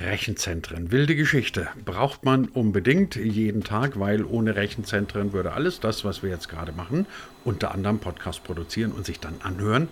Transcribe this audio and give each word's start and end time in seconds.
Rechenzentren. 0.00 0.90
Wilde 0.92 1.14
Geschichte. 1.14 1.68
Braucht 1.84 2.24
man 2.24 2.46
unbedingt 2.46 3.16
jeden 3.16 3.62
Tag, 3.62 4.00
weil 4.00 4.24
ohne 4.24 4.56
Rechenzentren 4.56 5.34
würde 5.34 5.52
alles 5.52 5.78
das, 5.78 6.04
was 6.04 6.22
wir 6.22 6.30
jetzt 6.30 6.48
gerade 6.48 6.72
machen, 6.72 7.06
unter 7.44 7.72
anderem 7.72 7.98
Podcast 7.98 8.42
produzieren 8.42 8.92
und 8.92 9.04
sich 9.04 9.20
dann 9.20 9.34
anhören, 9.42 9.88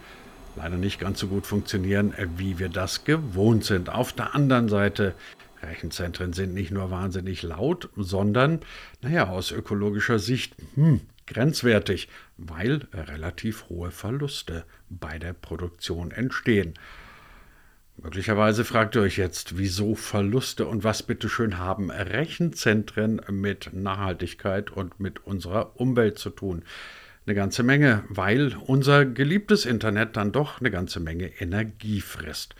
leider 0.56 0.76
nicht 0.76 0.98
ganz 0.98 1.18
so 1.18 1.28
gut 1.28 1.46
funktionieren, 1.46 2.14
wie 2.38 2.58
wir 2.58 2.70
das 2.70 3.04
gewohnt 3.04 3.64
sind. 3.64 3.90
Auf 3.90 4.14
der 4.14 4.34
anderen 4.34 4.68
Seite, 4.70 5.14
Rechenzentren 5.62 6.32
sind 6.32 6.54
nicht 6.54 6.70
nur 6.70 6.90
wahnsinnig 6.90 7.42
laut, 7.42 7.90
sondern, 7.96 8.60
naja, 9.02 9.28
aus 9.28 9.50
ökologischer 9.50 10.18
Sicht, 10.18 10.54
hm, 10.74 11.00
grenzwertig, 11.26 12.08
weil 12.38 12.86
relativ 12.94 13.68
hohe 13.68 13.90
Verluste 13.90 14.64
bei 14.88 15.18
der 15.18 15.34
Produktion 15.34 16.12
entstehen. 16.12 16.74
Möglicherweise 18.00 18.64
fragt 18.64 18.94
ihr 18.94 19.02
euch 19.02 19.16
jetzt, 19.18 19.58
wieso 19.58 19.96
Verluste 19.96 20.66
und 20.68 20.84
was 20.84 21.02
bitteschön 21.02 21.58
haben 21.58 21.90
Rechenzentren 21.90 23.20
mit 23.28 23.70
Nachhaltigkeit 23.72 24.70
und 24.70 25.00
mit 25.00 25.26
unserer 25.26 25.80
Umwelt 25.80 26.16
zu 26.16 26.30
tun? 26.30 26.62
Eine 27.26 27.34
ganze 27.34 27.64
Menge, 27.64 28.04
weil 28.08 28.54
unser 28.54 29.04
geliebtes 29.04 29.66
Internet 29.66 30.16
dann 30.16 30.30
doch 30.30 30.60
eine 30.60 30.70
ganze 30.70 31.00
Menge 31.00 31.26
Energie 31.40 32.00
frisst. 32.00 32.54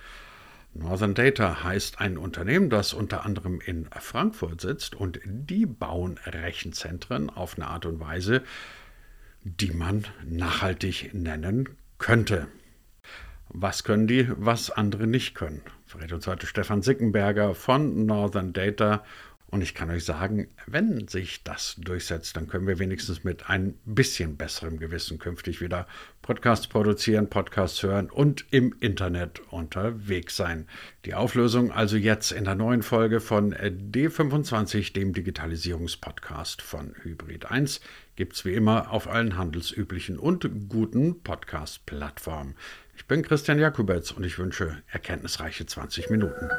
Northern 0.74 1.14
Data 1.14 1.62
heißt 1.62 2.00
ein 2.00 2.18
Unternehmen, 2.18 2.68
das 2.68 2.92
unter 2.92 3.24
anderem 3.24 3.60
in 3.64 3.86
Frankfurt 4.00 4.60
sitzt 4.60 4.96
und 4.96 5.20
die 5.24 5.66
bauen 5.66 6.18
Rechenzentren 6.26 7.30
auf 7.30 7.56
eine 7.56 7.68
Art 7.68 7.86
und 7.86 8.00
Weise, 8.00 8.42
die 9.44 9.70
man 9.70 10.04
nachhaltig 10.28 11.14
nennen 11.14 11.68
könnte. 11.98 12.48
Was 13.50 13.82
können 13.82 14.06
die, 14.06 14.28
was 14.36 14.70
andere 14.70 15.06
nicht 15.06 15.34
können? 15.34 15.62
Verrät 15.86 16.12
uns 16.12 16.26
heute 16.26 16.46
Stefan 16.46 16.82
Sickenberger 16.82 17.54
von 17.54 18.04
Northern 18.04 18.52
Data. 18.52 19.02
Und 19.50 19.62
ich 19.62 19.74
kann 19.74 19.88
euch 19.88 20.04
sagen, 20.04 20.48
wenn 20.66 21.08
sich 21.08 21.42
das 21.42 21.76
durchsetzt, 21.78 22.36
dann 22.36 22.48
können 22.48 22.66
wir 22.66 22.78
wenigstens 22.78 23.24
mit 23.24 23.48
ein 23.48 23.78
bisschen 23.86 24.36
besserem 24.36 24.78
Gewissen 24.78 25.18
künftig 25.18 25.62
wieder 25.62 25.86
Podcasts 26.20 26.66
produzieren, 26.66 27.30
Podcasts 27.30 27.82
hören 27.82 28.10
und 28.10 28.44
im 28.50 28.74
Internet 28.80 29.40
unterwegs 29.50 30.36
sein. 30.36 30.68
Die 31.06 31.14
Auflösung 31.14 31.72
also 31.72 31.96
jetzt 31.96 32.30
in 32.30 32.44
der 32.44 32.56
neuen 32.56 32.82
Folge 32.82 33.20
von 33.20 33.54
D25, 33.54 34.92
dem 34.92 35.14
Digitalisierungspodcast 35.14 36.60
von 36.60 36.94
Hybrid 37.02 37.50
1, 37.50 37.80
gibt 38.16 38.34
es 38.34 38.44
wie 38.44 38.52
immer 38.52 38.90
auf 38.90 39.08
allen 39.08 39.38
handelsüblichen 39.38 40.18
und 40.18 40.68
guten 40.68 41.22
Podcast-Plattformen. 41.22 42.54
Ich 42.98 43.06
bin 43.06 43.22
Christian 43.22 43.60
Jakubetz 43.60 44.10
und 44.10 44.24
ich 44.24 44.40
wünsche 44.40 44.82
erkenntnisreiche 44.88 45.64
20 45.64 46.10
Minuten. 46.10 46.50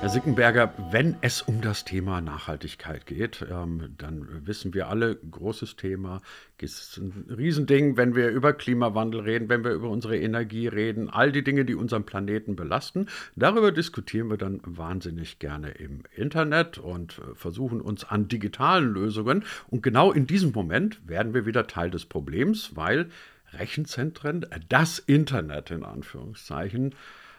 Herr 0.00 0.08
Sickenberger, 0.08 0.72
wenn 0.90 1.16
es 1.20 1.42
um 1.42 1.60
das 1.60 1.84
Thema 1.84 2.22
Nachhaltigkeit 2.22 3.04
geht, 3.04 3.44
ähm, 3.50 3.94
dann 3.98 4.46
wissen 4.46 4.72
wir 4.72 4.88
alle, 4.88 5.16
großes 5.16 5.76
Thema, 5.76 6.22
ist 6.58 6.96
ein 6.96 7.26
Riesending, 7.36 7.98
wenn 7.98 8.14
wir 8.14 8.30
über 8.30 8.54
Klimawandel 8.54 9.20
reden, 9.20 9.50
wenn 9.50 9.62
wir 9.62 9.72
über 9.72 9.90
unsere 9.90 10.18
Energie 10.18 10.68
reden, 10.68 11.10
all 11.10 11.32
die 11.32 11.44
Dinge, 11.44 11.66
die 11.66 11.74
unseren 11.74 12.06
Planeten 12.06 12.56
belasten. 12.56 13.08
Darüber 13.36 13.72
diskutieren 13.72 14.30
wir 14.30 14.38
dann 14.38 14.60
wahnsinnig 14.64 15.38
gerne 15.38 15.72
im 15.72 16.04
Internet 16.14 16.78
und 16.78 17.18
äh, 17.18 17.34
versuchen 17.34 17.82
uns 17.82 18.04
an 18.04 18.28
digitalen 18.28 18.88
Lösungen. 18.88 19.44
Und 19.68 19.82
genau 19.82 20.12
in 20.12 20.26
diesem 20.26 20.52
Moment 20.52 21.06
werden 21.06 21.34
wir 21.34 21.44
wieder 21.44 21.66
Teil 21.66 21.90
des 21.90 22.06
Problems, 22.06 22.74
weil 22.74 23.10
Rechenzentren, 23.52 24.46
das 24.68 24.98
Internet 24.98 25.70
in 25.70 25.84
Anführungszeichen, 25.84 26.94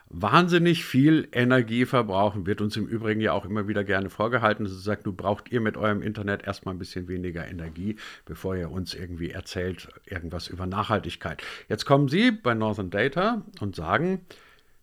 wahnsinnig 0.10 0.86
viel 0.86 1.28
Energie 1.32 1.86
verbrauchen, 1.86 2.46
wird 2.46 2.62
uns 2.62 2.78
im 2.78 2.88
Übrigen 2.88 3.22
ja 3.22 3.34
auch 3.34 3.46
immer 3.46 3.68
wieder 3.68 3.84
gerne 3.84 4.10
vorgehalten. 4.10 4.66
Sie 4.66 4.80
sagt, 4.80 5.06
du 5.06 5.12
braucht 5.12 5.52
ihr 5.52 5.62
mit 5.62 5.76
eurem 5.76 6.02
Internet 6.02 6.44
erstmal 6.44 6.76
ein 6.76 6.80
bisschen 6.80 7.08
weniger 7.08 7.48
Energie, 7.48 7.98
bevor 8.26 8.56
ihr 8.56 8.72
uns 8.72 8.94
irgendwie 8.94 9.32
erzählt 9.32 9.90
irgendwas 10.06 10.48
über 10.48 10.66
Nachhaltigkeit. 10.66 11.44
Jetzt 11.68 11.86
kommen 11.86 12.08
Sie 12.08 12.32
bei 12.32 12.54
Northern 12.54 12.90
Data 12.90 13.44
und 13.60 13.76
sagen, 13.76 14.22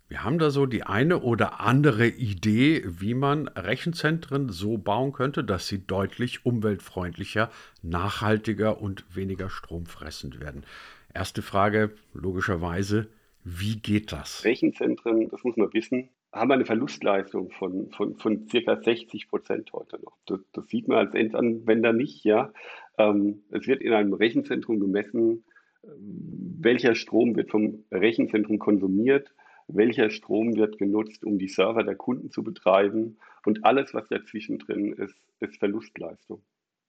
wir 0.09 0.23
haben 0.23 0.39
da 0.39 0.51
so 0.51 0.67
die 0.67 0.83
eine 0.83 1.21
oder 1.21 1.61
andere 1.61 2.07
Idee, 2.07 2.85
wie 2.87 3.15
man 3.15 3.49
Rechenzentren 3.49 4.51
so 4.51 4.77
bauen 4.77 5.13
könnte, 5.13 5.43
dass 5.43 5.67
sie 5.67 5.87
deutlich 5.87 6.45
umweltfreundlicher, 6.45 7.51
nachhaltiger 7.83 8.81
und 8.83 9.05
weniger 9.13 9.49
stromfressend 9.49 10.41
werden. 10.41 10.65
Erste 11.15 11.43
Frage, 11.43 11.93
logischerweise, 12.13 13.09
wie 13.45 13.77
geht 13.77 14.11
das? 14.11 14.45
Rechenzentren, 14.45 15.29
das 15.29 15.45
muss 15.45 15.57
man 15.57 15.73
wissen, 15.73 16.09
haben 16.33 16.51
eine 16.51 16.65
Verlustleistung 16.65 17.53
von, 17.53 17.89
von, 17.93 18.17
von 18.17 18.49
circa 18.49 18.83
60 18.83 19.29
Prozent 19.29 19.73
heute 19.73 20.01
noch. 20.03 20.17
Das, 20.27 20.41
das, 20.53 20.67
sieht 20.67 20.89
man 20.89 20.99
als 20.99 21.15
Endanwender 21.15 21.93
nicht, 21.93 22.25
ja. 22.25 22.53
Ähm, 22.99 23.45
es 23.51 23.69
wird 23.69 23.81
in 23.81 23.93
einem 23.93 24.13
Rechenzentrum 24.13 24.81
gemessen, 24.81 25.45
welcher 25.83 26.97
Strom 26.97 27.37
wird 27.37 27.51
vom 27.51 27.85
Rechenzentrum 27.93 28.59
konsumiert, 28.59 29.33
welcher 29.69 30.11
Strom 30.11 30.57
wird 30.57 30.79
genutzt, 30.79 31.25
um 31.25 31.39
die 31.39 31.49
Server 31.49 31.85
der 31.85 31.95
Kunden 31.95 32.33
zu 32.33 32.43
betreiben 32.43 33.19
und 33.47 33.65
alles, 33.65 33.95
was 33.95 34.09
dazwischen 34.09 34.59
drin 34.59 34.95
ist, 34.95 35.17
ist 35.39 35.59
Verlustleistung. 35.59 36.43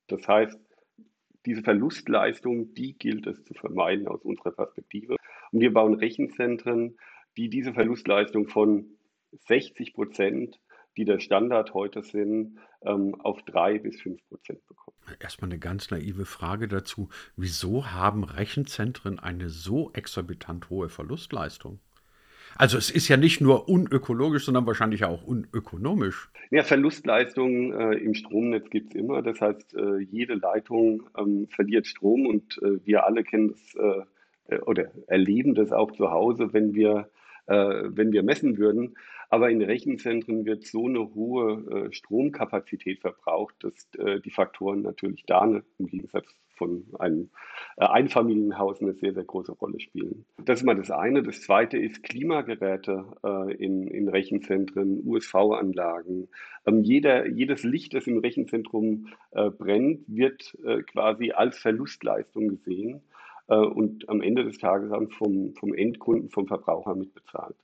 Das 0.07 0.27
heißt, 0.27 0.59
diese 1.45 1.61
Verlustleistung, 1.61 2.73
die 2.73 2.97
gilt 2.97 3.28
es 3.28 3.44
zu 3.44 3.53
vermeiden 3.53 4.07
aus 4.07 4.22
unserer 4.22 4.51
Perspektive. 4.51 5.16
Und 5.51 5.59
wir 5.61 5.73
bauen 5.73 5.94
Rechenzentren, 5.94 6.97
die 7.38 7.50
diese 7.50 7.73
Verlustleistung 7.73 8.47
von 8.47 8.97
60 9.47 9.94
Prozent, 9.94 10.59
die 10.97 11.05
der 11.05 11.19
Standard 11.19 11.73
heute 11.73 12.03
sind, 12.03 12.57
ähm, 12.81 13.16
auf 13.19 13.41
drei 13.44 13.79
bis 13.79 14.01
fünf 14.01 14.25
Prozent 14.28 14.66
bekommen. 14.67 14.97
Erstmal 15.19 15.50
eine 15.51 15.59
ganz 15.59 15.91
naive 15.91 16.25
Frage 16.25 16.67
dazu. 16.67 17.09
Wieso 17.35 17.91
haben 17.91 18.23
Rechenzentren 18.23 19.19
eine 19.19 19.50
so 19.50 19.91
exorbitant 19.94 20.69
hohe 20.69 20.89
Verlustleistung? 20.89 21.79
Also 22.57 22.77
es 22.77 22.89
ist 22.89 23.07
ja 23.07 23.17
nicht 23.17 23.41
nur 23.41 23.67
unökologisch, 23.67 24.45
sondern 24.45 24.66
wahrscheinlich 24.66 25.03
auch 25.03 25.23
unökonomisch. 25.23 26.29
Ja, 26.51 26.63
Verlustleistungen 26.63 27.73
äh, 27.73 27.95
im 27.95 28.13
Stromnetz 28.13 28.69
gibt 28.69 28.89
es 28.89 28.95
immer. 28.95 29.21
Das 29.21 29.41
heißt, 29.41 29.75
äh, 29.75 29.99
jede 29.99 30.35
Leitung 30.35 31.03
ähm, 31.17 31.47
verliert 31.49 31.88
Strom 31.88 32.25
und 32.25 32.57
äh, 32.61 32.85
wir 32.85 33.05
alle 33.05 33.23
kennen 33.23 33.49
das 33.49 33.75
äh, 33.75 34.59
oder 34.61 34.91
erleben 35.07 35.55
das 35.55 35.71
auch 35.71 35.91
zu 35.91 36.11
Hause, 36.11 36.53
wenn 36.53 36.75
wir, 36.75 37.09
äh, 37.47 37.55
wenn 37.55 38.11
wir 38.11 38.23
messen 38.23 38.57
würden. 38.57 38.95
Aber 39.29 39.49
in 39.49 39.61
Rechenzentren 39.61 40.45
wird 40.45 40.65
so 40.65 40.87
eine 40.87 41.13
hohe 41.13 41.87
äh, 41.87 41.93
Stromkapazität 41.93 42.99
verbraucht, 42.99 43.55
dass 43.59 43.89
die 44.23 44.31
Faktoren 44.31 44.81
natürlich 44.81 45.23
da 45.25 45.43
im 45.45 45.87
Gegensatz 45.87 46.27
von 46.55 46.85
einem 46.99 47.29
äh, 47.77 47.85
Einfamilienhaus 47.85 48.81
eine 48.81 48.93
sehr, 48.93 49.13
sehr 49.13 49.23
große 49.23 49.53
Rolle 49.53 49.79
spielen. 49.79 50.25
Das 50.43 50.59
ist 50.59 50.65
mal 50.65 50.75
das 50.75 50.91
eine. 50.91 51.23
Das 51.23 51.41
zweite 51.41 51.77
ist 51.77 52.03
Klimageräte 52.03 53.05
äh, 53.23 53.53
in, 53.55 53.87
in 53.87 54.07
Rechenzentren, 54.07 55.01
USV-Anlagen. 55.05 56.27
Ähm, 56.65 56.81
jeder, 56.81 57.27
jedes 57.27 57.63
Licht, 57.63 57.93
das 57.93 58.07
im 58.07 58.19
Rechenzentrum 58.19 59.07
äh, 59.31 59.49
brennt, 59.49 60.03
wird 60.07 60.57
äh, 60.65 60.81
quasi 60.83 61.31
als 61.31 61.57
Verlustleistung 61.57 62.47
gesehen 62.49 63.01
äh, 63.47 63.55
und 63.55 64.09
am 64.09 64.21
Ende 64.21 64.43
des 64.43 64.57
Tages 64.57 64.91
vom, 65.17 65.53
vom 65.55 65.73
Endkunden, 65.73 66.29
vom 66.29 66.47
Verbraucher 66.47 66.95
mitbezahlt. 66.95 67.55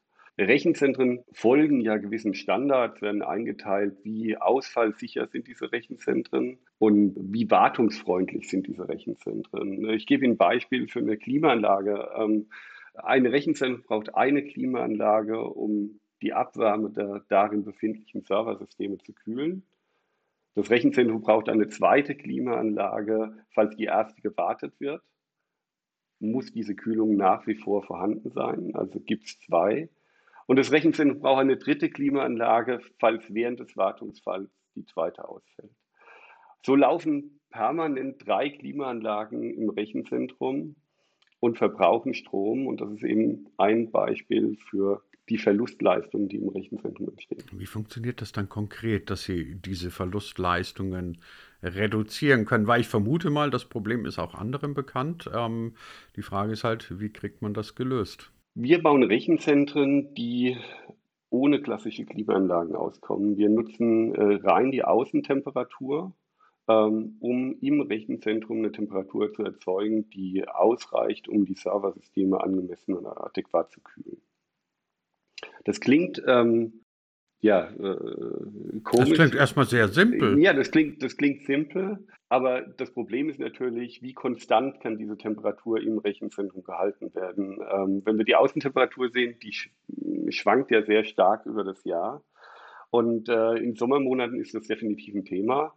Rechenzentren 0.48 1.24
folgen 1.34 1.82
ja 1.82 1.98
gewissen 1.98 2.34
Standards, 2.34 3.02
werden 3.02 3.22
eingeteilt, 3.22 3.98
wie 4.04 4.38
ausfallsicher 4.38 5.28
sind 5.28 5.48
diese 5.48 5.72
Rechenzentren 5.72 6.60
und 6.78 7.16
wie 7.18 7.50
wartungsfreundlich 7.50 8.50
sind 8.50 8.68
diese 8.68 8.88
Rechenzentren. 8.88 9.90
Ich 9.90 10.06
gebe 10.06 10.26
Ihnen 10.26 10.36
ein 10.36 10.38
Beispiel 10.38 10.88
für 10.88 11.00
eine 11.00 11.18
Klimaanlage. 11.18 12.10
Ähm, 12.16 12.50
eine 12.94 13.32
Rechenzentrum 13.32 13.84
braucht 13.84 14.16
eine 14.16 14.44
Klimaanlage, 14.44 15.42
um 15.42 16.00
die 16.22 16.34
Abwärme 16.34 16.92
der 16.92 17.26
darin 17.30 17.64
befindlichen 17.64 18.22
Serversysteme 18.22 18.98
zu 19.00 19.14
kühlen. 19.14 19.64
Das 20.54 20.70
Rechenzentrum 20.70 21.22
braucht 21.22 21.50
eine 21.50 21.68
zweite 21.68 22.16
Klimaanlage, 22.16 23.38
falls 23.52 23.76
die 23.76 23.86
erste 23.86 24.22
gewartet 24.22 24.80
wird. 24.80 25.02
Muss 26.20 26.52
diese 26.52 26.76
Kühlung 26.76 27.16
nach 27.16 27.48
wie 27.48 27.56
vor 27.56 27.84
vorhanden 27.84 28.30
sein? 28.32 28.76
Also 28.76 29.00
gibt 29.00 29.26
es 29.26 29.40
zwei. 29.40 29.90
Und 30.52 30.58
das 30.58 30.74
Rechenzentrum 30.74 31.22
braucht 31.22 31.40
eine 31.40 31.56
dritte 31.56 31.90
Klimaanlage, 31.90 32.82
falls 33.00 33.24
während 33.30 33.62
des 33.62 33.78
Wartungsfalls 33.78 34.50
die 34.76 34.84
zweite 34.84 35.30
ausfällt. 35.30 35.72
So 36.66 36.76
laufen 36.76 37.40
permanent 37.52 38.28
drei 38.28 38.50
Klimaanlagen 38.50 39.50
im 39.54 39.70
Rechenzentrum 39.70 40.76
und 41.40 41.58
verbrauchen 41.58 42.14
Strom. 42.14 42.68
Und 42.68 42.82
das 42.82 42.92
ist 42.92 43.04
eben 43.04 43.48
ein 43.56 43.92
Beispiel 43.92 44.58
für 44.70 45.02
die 45.30 45.38
Verlustleistungen, 45.38 46.28
die 46.28 46.36
im 46.36 46.50
Rechenzentrum 46.50 47.08
entstehen. 47.08 47.46
Wie 47.54 47.66
funktioniert 47.66 48.20
das 48.20 48.34
dann 48.34 48.50
konkret, 48.50 49.10
dass 49.10 49.24
Sie 49.24 49.56
diese 49.56 49.90
Verlustleistungen 49.90 51.22
reduzieren 51.64 52.44
können? 52.44 52.68
Weil 52.68 52.82
ich 52.82 52.90
vermute 52.90 53.30
mal, 53.30 53.52
das 53.52 53.70
Problem 53.70 54.06
ist 54.06 54.20
auch 54.20 54.36
anderen 54.36 54.74
bekannt. 54.74 55.32
Ähm, 55.34 55.76
die 56.18 56.24
Frage 56.24 56.52
ist 56.52 56.66
halt, 56.66 57.00
wie 57.00 57.14
kriegt 57.14 57.42
man 57.42 57.54
das 57.54 57.76
gelöst? 57.76 58.34
Wir 58.54 58.84
bauen 58.84 59.04
Rechenzentren, 59.04 60.14
die 60.14 60.58
ohne 61.30 61.62
klassische 61.62 62.06
Klimaanlagen 62.06 62.76
auskommen. 62.76 63.38
Wir 63.38 63.50
nutzen 63.50 64.14
äh, 64.14 64.40
rein 64.44 64.72
die 64.72 64.84
Außentemperatur, 64.84 66.14
ähm, 66.68 67.16
um 67.22 67.58
im 67.62 67.80
Rechenzentrum 67.80 68.58
eine 68.58 68.74
Temperatur 68.74 69.32
zu 69.32 69.44
erzeugen, 69.44 70.10
die 70.10 70.46
ausreicht, 70.46 71.30
um 71.30 71.46
die 71.46 71.56
Serversysteme 71.56 72.42
angemessen 72.42 72.94
und 72.96 73.06
adäquat 73.06 73.72
zu 73.72 73.80
kühlen. 73.80 74.22
Das 75.64 75.80
klingt 75.80 76.22
ähm, 76.28 76.84
ja, 77.42 77.70
äh, 77.72 78.80
komisch. 78.84 79.10
Das 79.10 79.14
klingt 79.14 79.36
erstmal 79.36 79.66
sehr 79.66 79.88
simpel. 79.88 80.40
Ja, 80.40 80.54
das 80.54 80.70
klingt, 80.70 81.02
das 81.02 81.18
klingt 81.18 81.44
simpel, 81.46 81.98
aber 82.30 82.62
das 82.62 82.92
Problem 82.92 83.30
ist 83.30 83.40
natürlich, 83.40 84.04
wie 84.04 84.14
konstant 84.14 84.80
kann 84.80 84.98
diese 84.98 85.18
Temperatur 85.18 85.82
im 85.82 85.98
Rechenzentrum 85.98 86.64
gehalten 86.64 87.14
werden. 87.16 87.60
Ähm, 87.74 88.04
wenn 88.06 88.18
wir 88.20 88.26
die 88.26 88.36
Außentemperatur 88.36 89.10
sehen, 89.10 89.38
die 89.42 90.32
schwankt 90.32 90.70
ja 90.70 90.84
sehr 90.84 91.04
stark 91.04 91.48
über 91.48 91.64
das 91.64 91.84
Jahr. 91.84 92.24
Und 92.92 93.28
äh, 93.28 93.56
in 93.56 93.76
Sommermonaten 93.76 94.40
ist 94.40 94.54
das 94.54 94.68
definitiv 94.68 95.16
ein 95.16 95.26
Thema 95.26 95.74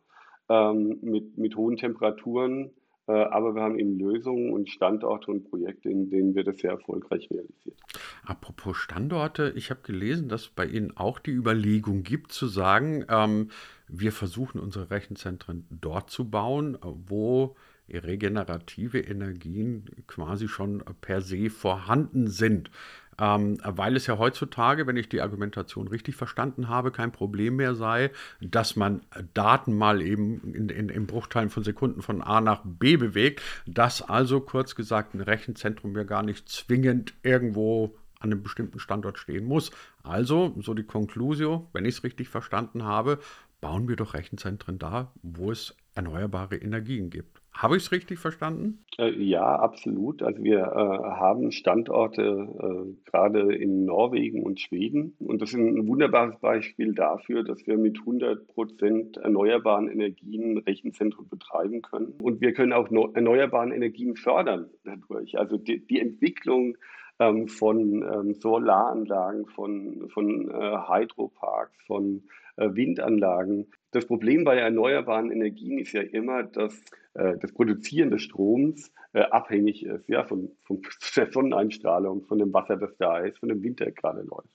ähm, 0.51 0.99
mit, 1.01 1.39
mit 1.39 1.57
hohen 1.57 1.77
Temperaturen. 1.77 2.73
Äh, 3.07 3.13
aber 3.13 3.55
wir 3.55 3.63
haben 3.63 3.79
eben 3.79 3.99
Lösungen 3.99 4.53
und 4.53 4.71
Standorte 4.71 5.31
und 5.31 5.49
Projekte, 5.51 5.91
in 5.91 6.11
denen 6.11 6.35
wir 6.35 6.45
das 6.45 6.59
sehr 6.59 6.71
erfolgreich 6.71 7.29
realisiert. 7.31 7.77
Apropos 8.25 8.77
Standorte, 8.77 9.53
ich 9.57 9.71
habe 9.71 9.81
gelesen, 9.83 10.29
dass 10.29 10.43
es 10.43 10.49
bei 10.49 10.67
Ihnen 10.67 10.97
auch 10.97 11.19
die 11.19 11.33
Überlegung 11.33 12.03
gibt, 12.03 12.33
zu 12.33 12.47
sagen, 12.47 13.05
ähm, 13.09 13.51
wir 13.89 14.13
versuchen 14.13 14.59
unsere 14.59 14.91
Rechenzentren 14.91 15.67
dort 15.71 16.11
zu 16.11 16.31
bauen, 16.31 16.79
wo 16.83 17.57
regenerative 17.89 19.01
Energien 19.01 19.85
quasi 20.07 20.49
schon 20.49 20.83
per 21.03 21.21
se 21.21 21.51
vorhanden 21.51 22.29
sind. 22.29 22.71
Ähm, 23.19 23.59
weil 23.63 23.97
es 23.97 24.07
ja 24.07 24.19
heutzutage, 24.19 24.87
wenn 24.87 24.97
ich 24.97 25.09
die 25.09 25.21
Argumentation 25.21 25.89
richtig 25.89 26.17
verstanden 26.17 26.69
habe, 26.69 26.91
kein 26.91 27.13
Problem 27.13 27.57
mehr 27.57 27.75
sei, 27.75 28.11
dass 28.41 28.77
man 28.77 29.03
Daten 29.35 29.77
mal 29.77 30.03
eben 30.03 30.41
in, 30.55 30.69
in, 30.69 30.89
in 30.89 31.07
Bruchteilen 31.07 31.51
von 31.51 31.65
Sekunden 31.65 32.03
von 32.03 32.23
A 32.23 32.41
nach 32.41 32.63
B 32.65 32.97
bewegt, 32.97 33.43
dass 33.67 34.03
also 34.03 34.41
kurz 34.41 34.75
gesagt 34.75 35.15
ein 35.15 35.21
Rechenzentrum 35.21 35.97
ja 35.97 36.05
gar 36.05 36.23
nicht 36.23 36.49
zwingend 36.49 37.15
irgendwo 37.23 37.95
an 38.19 38.33
einem 38.33 38.43
bestimmten 38.43 38.79
Standort 38.81 39.19
stehen 39.19 39.45
muss. 39.45 39.71
Also, 40.03 40.55
so 40.61 40.75
die 40.75 40.85
Conclusio, 40.85 41.69
wenn 41.73 41.85
ich 41.85 41.97
es 41.97 42.05
richtig 42.05 42.29
verstanden 42.29 42.85
habe, 42.85 43.19
bauen 43.61 43.89
wir 43.89 43.97
doch 43.97 44.15
Rechenzentren 44.15 44.79
da, 44.79 45.13
wo 45.23 45.51
es 45.51 45.77
erneuerbare 45.95 46.57
Energien 46.57 47.11
gibt. 47.11 47.44
Habe 47.57 47.77
ich 47.77 47.85
es 47.85 47.93
richtig 47.93 48.19
verstanden? 48.19 48.85
Äh, 48.99 49.11
ja, 49.23 49.45
absolut. 49.45 50.23
Also 50.23 50.43
wir 50.43 50.59
äh, 50.59 50.65
haben 50.65 51.53
Standorte 51.53 52.23
äh, 52.23 53.11
gerade 53.11 53.55
in 53.55 53.85
Norwegen 53.85 54.43
und 54.43 54.61
Schweden. 54.61 55.15
Und 55.21 55.41
das 55.41 55.51
ist 55.51 55.57
ein 55.57 55.87
wunderbares 55.87 56.39
Beispiel 56.41 56.95
dafür, 56.95 57.45
dass 57.45 57.65
wir 57.67 57.77
mit 57.77 58.01
100 58.01 58.49
Prozent 58.49 59.19
erneuerbaren 59.19 59.89
Energien 59.89 60.59
Rechenzentren 60.59 61.29
betreiben 61.29 61.81
können. 61.81 62.15
Und 62.21 62.41
wir 62.41 62.53
können 62.55 62.73
auch 62.73 62.91
no 62.91 63.13
erneuerbaren 63.15 63.71
Energien 63.71 64.17
fördern 64.17 64.71
dadurch. 64.85 65.39
Also 65.39 65.57
die, 65.57 65.87
die 65.87 66.01
Entwicklung 66.01 66.77
ähm, 67.19 67.49
von 67.49 68.03
ähm, 68.03 68.35
Solaranlagen, 68.35 69.47
von, 69.47 70.09
von 70.11 70.51
äh, 70.51 70.79
Hydroparks, 70.89 71.77
von 71.87 72.25
äh, 72.57 72.69
Windanlagen. 72.73 73.71
Das 73.93 74.07
Problem 74.07 74.45
bei 74.45 74.57
erneuerbaren 74.57 75.31
Energien 75.31 75.79
ist 75.79 75.93
ja 75.93 76.03
immer, 76.03 76.43
dass 76.43 76.83
äh, 77.15 77.37
das 77.39 77.53
Produzieren 77.53 78.11
des 78.11 78.23
Stroms 78.23 78.93
äh, 79.13 79.23
abhängig 79.23 79.85
ist 79.85 80.09
ja, 80.09 80.25
von, 80.25 80.51
von 80.65 80.83
der 81.17 81.31
Sonneneinstrahlung, 81.31 82.25
von 82.25 82.39
dem 82.39 82.53
Wasser, 82.53 82.77
das 82.77 82.97
da 82.99 83.19
ist, 83.19 83.39
von 83.39 83.49
dem 83.49 83.63
Wind, 83.63 83.81
der 83.81 83.93
gerade 83.93 84.23
läuft. 84.23 84.51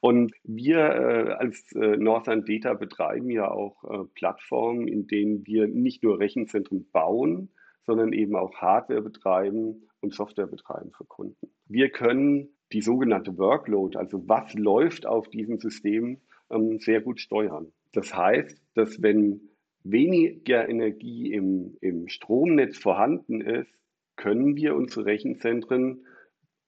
Und 0.00 0.32
wir 0.44 0.78
äh, 0.78 1.32
als 1.32 1.72
äh, 1.72 1.96
Northern 1.96 2.44
Data 2.44 2.72
betreiben 2.72 3.30
ja 3.30 3.50
auch 3.50 3.84
äh, 3.84 4.04
Plattformen, 4.14 4.88
in 4.88 5.06
denen 5.06 5.46
wir 5.46 5.68
nicht 5.68 6.02
nur 6.02 6.18
Rechenzentren 6.18 6.88
bauen, 6.90 7.50
sondern 7.86 8.12
eben 8.12 8.36
auch 8.36 8.54
Hardware 8.56 9.02
betreiben 9.02 9.88
und 10.00 10.14
Software 10.14 10.46
betreiben 10.46 10.90
für 10.96 11.04
Kunden. 11.04 11.50
Wir 11.66 11.90
können 11.90 12.48
die 12.72 12.82
sogenannte 12.82 13.36
Workload, 13.38 13.98
also 13.98 14.28
was 14.28 14.54
läuft 14.54 15.06
auf 15.06 15.28
diesem 15.28 15.58
System, 15.58 16.20
ähm, 16.50 16.78
sehr 16.78 17.00
gut 17.00 17.20
steuern. 17.20 17.72
Das 17.92 18.14
heißt, 18.14 18.60
dass 18.74 19.02
wenn 19.02 19.40
weniger 19.82 20.68
Energie 20.68 21.32
im, 21.32 21.76
im 21.80 22.08
Stromnetz 22.08 22.78
vorhanden 22.78 23.40
ist, 23.40 23.72
können 24.16 24.56
wir 24.56 24.74
unsere 24.76 25.06
Rechenzentren 25.06 26.04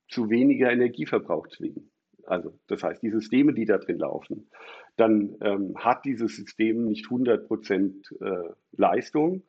zu 0.09 0.31
weniger 0.31 0.73
Energieverbrauch 0.73 1.49
zwingen. 1.49 1.91
Also 2.25 2.59
das 2.69 2.83
heißt, 2.83 3.03
die 3.03 3.11
Systeme, 3.11 3.53
die 3.53 3.65
da 3.65 3.79
drin 3.79 3.99
laufen, 3.99 4.49
dann 4.97 5.37
ähm, 5.41 5.75
hat 5.77 6.05
dieses 6.05 6.37
System 6.37 6.85
nicht 6.85 7.07
100 7.07 7.47
Prozent 7.47 8.07
äh, 8.21 8.51
Leistung, 8.73 9.43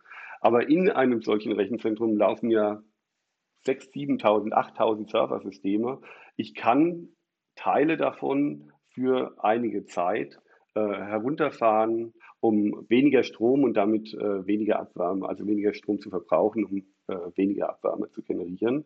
aber 0.44 0.69
in 0.69 0.90
einem 0.90 1.22
solchen 1.22 1.54
Rechenzentrum 1.54 2.18
laufen 2.18 2.51
ja 2.51 2.84
6.000, 3.66 4.22
7.000, 4.22 4.51
8.000 4.51 5.10
Serversysteme. 5.10 6.01
Ich 6.36 6.54
kann 6.54 7.07
Teile 7.56 7.95
davon 7.95 8.74
für 8.90 9.38
einige 9.42 9.86
Zeit 9.86 10.38
äh, 10.75 10.81
herunterfahren, 10.81 12.13
um 12.42 12.86
weniger 12.90 13.24
Strom 13.24 13.63
und 13.63 13.75
damit 13.75 14.13
äh, 14.13 14.45
weniger 14.45 14.81
Abwärme, 14.81 15.30
also 15.30 15.48
weniger 15.48 15.74
Strom 15.74 16.01
zu 16.01 16.10
verbrauchen, 16.10 16.66
um 16.66 16.80
äh, 17.07 17.16
weniger 17.38 17.69
Abwärme 17.69 18.10
zu 18.10 18.22
generieren. 18.22 18.84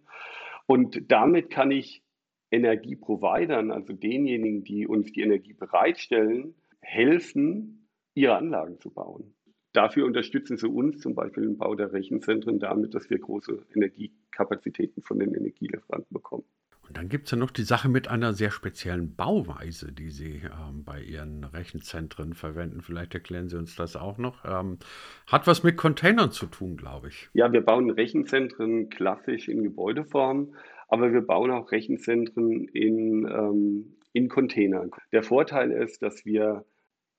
Und 0.67 1.11
damit 1.11 1.49
kann 1.49 1.71
ich 1.71 2.03
Energieprovidern, 2.51 3.71
also 3.71 3.93
denjenigen, 3.93 4.63
die 4.63 4.85
uns 4.85 5.11
die 5.11 5.21
Energie 5.21 5.53
bereitstellen, 5.53 6.53
helfen, 6.81 7.89
ihre 8.13 8.35
Anlagen 8.35 8.79
zu 8.79 8.91
bauen. 8.91 9.33
Dafür 9.77 10.07
unterstützen 10.07 10.57
sie 10.57 10.67
uns 10.67 11.01
zum 11.01 11.13
Beispiel 11.13 11.43
im 11.43 11.55
Bau 11.55 11.75
der 11.75 11.93
Rechenzentren 11.93 12.57
damit, 12.57 12.95
dass 12.95 13.11
wir 13.11 13.19
große 13.19 13.59
Energiekapazitäten 13.75 15.03
von 15.03 15.19
den 15.19 15.35
Energielieferanten 15.35 16.11
bekommen. 16.11 16.45
Und 16.87 16.97
dann 16.97 17.09
gibt 17.09 17.25
es 17.25 17.31
ja 17.31 17.37
noch 17.37 17.51
die 17.51 17.61
Sache 17.61 17.87
mit 17.87 18.07
einer 18.07 18.33
sehr 18.33 18.49
speziellen 18.49 19.15
Bauweise, 19.15 19.91
die 19.91 20.09
Sie 20.09 20.41
ähm, 20.45 20.83
bei 20.83 21.03
Ihren 21.03 21.43
Rechenzentren 21.43 22.33
verwenden. 22.33 22.81
Vielleicht 22.81 23.13
erklären 23.13 23.49
Sie 23.49 23.55
uns 23.55 23.75
das 23.75 23.95
auch 23.95 24.17
noch. 24.17 24.43
Ähm, 24.45 24.79
hat 25.27 25.45
was 25.45 25.61
mit 25.61 25.77
Containern 25.77 26.31
zu 26.31 26.47
tun, 26.47 26.75
glaube 26.75 27.09
ich. 27.09 27.29
Ja, 27.33 27.53
wir 27.53 27.61
bauen 27.61 27.91
Rechenzentren 27.91 28.89
klassisch 28.89 29.47
in 29.47 29.61
Gebäudeform, 29.61 30.55
aber 30.87 31.13
wir 31.13 31.21
bauen 31.21 31.51
auch 31.51 31.71
Rechenzentren 31.71 32.67
in, 32.69 33.27
ähm, 33.27 33.97
in 34.11 34.27
Containern. 34.27 34.89
Der 35.11 35.21
Vorteil 35.21 35.69
ist, 35.69 36.01
dass 36.01 36.25
wir 36.25 36.65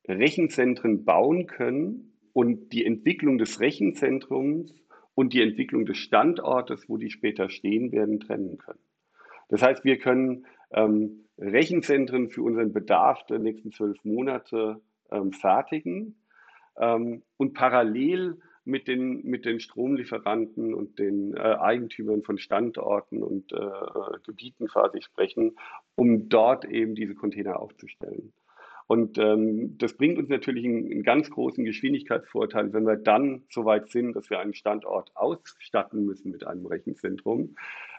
Rechenzentren 0.08 1.04
bauen 1.04 1.46
können 1.46 2.14
und 2.38 2.73
die 2.73 2.87
Entwicklung 2.87 3.37
des 3.37 3.59
Rechenzentrums 3.59 4.73
und 5.16 5.33
die 5.33 5.42
Entwicklung 5.42 5.87
des 5.87 5.97
Standortes, 5.97 6.88
wo 6.88 6.97
die 6.97 7.11
später 7.11 7.49
stehen 7.49 7.90
werden, 7.90 8.21
trennen 8.21 8.59
können. 8.59 8.78
Das 9.49 9.61
heißt, 9.61 9.85
wir 9.85 9.99
können 9.99 10.47
ähm, 10.71 11.25
Rechenzentren 11.37 12.30
für 12.30 12.42
unseren 12.42 12.73
Bedarf 12.73 13.26
der 13.26 13.40
nächsten 13.40 13.73
zwölf 13.73 14.04
Monate 14.04 14.80
ähm, 15.11 15.33
fertigen 15.33 16.14
ähm, 16.78 17.25
und 17.38 17.54
parallel 17.54 18.38
mit 18.64 18.87
den, 18.87 19.25
mit 19.25 19.45
den 19.45 19.59
Stromlieferanten 19.59 20.75
und 20.75 21.00
den 21.00 21.35
äh, 21.35 21.40
Eigentümern 21.40 22.23
von 22.23 22.38
Standorten 22.38 23.25
und 23.25 23.52
äh, 23.52 23.59
Gebieten 24.25 24.68
quasi 24.68 25.02
sprechen, 25.02 25.57
um 25.97 26.28
dort 26.28 26.66
eben 26.66 26.95
diese 26.95 27.16
Container 27.16 27.59
aufzustellen. 27.59 28.33
Und 28.88 29.18
ähm, 29.18 29.76
das 29.78 29.97
bringt 29.97 30.18
uns 30.18 30.28
natürlich 30.28 30.64
einen, 30.64 30.90
einen, 30.90 31.02
ganz 31.02 31.30
großen 31.30 31.64
Geschwindigkeitsvorteil, 31.64 32.73
wenn 32.73 32.87
wir 32.87 32.97
dann 32.97 33.45
so 33.50 33.64
weit 33.64 33.90
sind, 33.90 34.16
dass 34.16 34.30
wir 34.30 34.40
einen 34.40 34.54
Standort 34.54 35.12
ausstatten 35.14 36.04
müssen 36.04 36.33
mit 36.33 36.47
einem 36.47 36.66
Rechenzentrum. 36.66 37.54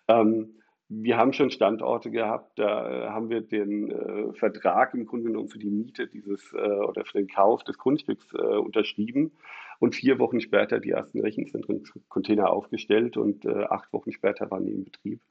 Ähm, 0.08 0.56
wir 0.90 1.18
haben 1.18 1.34
schon 1.34 1.52
Standorte 1.52 2.10
gehabt, 2.10 2.58
da 2.58 2.90
äh, 2.90 3.10
haben 3.10 3.30
wir 3.30 3.42
den 3.42 3.92
äh, 3.92 4.34
Vertrag 4.34 4.96
im 4.96 5.06
Grunde 5.06 5.28
genommen 5.28 5.48
für 5.48 5.60
die 5.60 5.70
Miete 5.70 6.08
dieses 6.08 6.52
äh, 6.54 6.58
oder 6.58 7.06
für 7.06 7.20
den 7.20 7.28
Kauf 7.28 7.64
des 7.64 7.78
Grundstücks 7.78 8.26
äh, 8.34 8.58
unterschrieben 8.58 9.32
und 9.78 9.96
vier 9.96 10.18
Wochen 10.18 10.42
später 10.42 10.80
die 10.80 10.90
ersten 10.90 11.20
Rechenzentren-Container 11.20 12.50
aufgestellt 12.50 13.18
und 13.18 13.46
äh, 13.46 13.66
acht 13.66 13.94
Wochen 13.94 14.12
später 14.12 14.50
waren 14.50 14.66
die 14.66 14.74
in 14.74 14.84
Betrieb. 14.84 15.22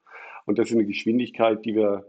Und 0.46 0.60
das 0.60 0.68
ist 0.68 0.76
eine 0.76 0.86
Geschwindigkeit, 0.86 1.64
die 1.64 1.74
wir, 1.74 2.06